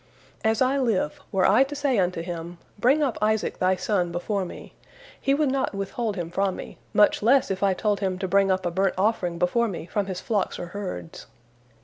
As 0.43 0.63
I 0.63 0.79
live, 0.79 1.19
were 1.31 1.45
I 1.47 1.63
to 1.63 1.75
say 1.75 1.99
unto 1.99 2.23
him, 2.23 2.57
Bring 2.79 3.03
up 3.03 3.19
Isaac 3.21 3.59
thy 3.59 3.75
son 3.75 4.11
before 4.11 4.45
Me, 4.45 4.73
he 5.21 5.35
would 5.35 5.51
not 5.51 5.75
withhold 5.75 6.15
him 6.15 6.31
from 6.31 6.55
Me, 6.55 6.79
much 6.91 7.21
less 7.21 7.51
if 7.51 7.61
I 7.61 7.75
told 7.75 7.99
him 7.99 8.17
to 8.17 8.27
bring 8.27 8.49
up 8.49 8.65
a 8.65 8.71
burnt 8.71 8.95
offering 8.97 9.37
before 9.37 9.67
Me 9.67 9.85
from 9.85 10.07
his 10.07 10.19
flocks 10.19 10.57
or 10.57 10.65
herds." 10.69 11.27